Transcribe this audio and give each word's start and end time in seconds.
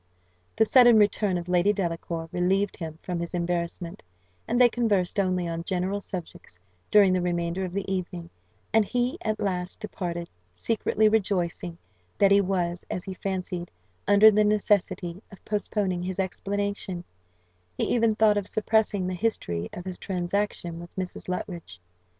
The 0.55 0.65
sudden 0.65 0.97
return 0.97 1.37
of 1.37 1.47
Lady 1.47 1.71
Delacour 1.73 2.27
relieved 2.31 2.75
him 2.77 2.97
from 3.03 3.19
his 3.19 3.35
embarrassment, 3.35 4.01
and 4.47 4.59
they 4.59 4.67
conversed 4.67 5.19
only 5.19 5.47
on 5.47 5.63
general 5.63 5.99
subjects 5.99 6.59
during 6.89 7.13
the 7.13 7.21
remainder 7.21 7.63
of 7.65 7.71
the 7.73 7.85
evening; 7.93 8.31
and 8.73 8.83
he 8.83 9.19
at 9.21 9.39
last 9.39 9.79
departed, 9.79 10.27
secretly 10.53 11.07
rejoicing 11.07 11.77
that 12.17 12.31
he 12.31 12.41
was, 12.41 12.83
as 12.89 13.03
he 13.03 13.13
fancied, 13.13 13.69
under 14.07 14.31
the 14.31 14.43
necessity 14.43 15.21
of 15.31 15.45
postponing 15.45 16.01
his 16.01 16.17
explanation; 16.19 17.03
he 17.77 17.83
even 17.83 18.15
thought 18.15 18.37
of 18.37 18.47
suppressing 18.47 19.05
the 19.05 19.13
history 19.13 19.69
of 19.71 19.85
his 19.85 19.99
transaction 19.99 20.79
with 20.79 20.95
Mrs. 20.95 21.29
Luttridge. 21.29 21.79